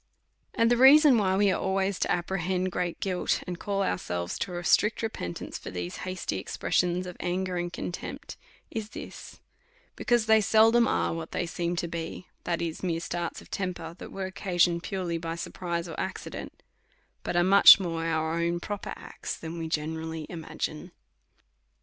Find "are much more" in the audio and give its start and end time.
17.35-18.03